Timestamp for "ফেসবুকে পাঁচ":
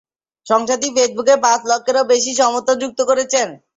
0.95-1.59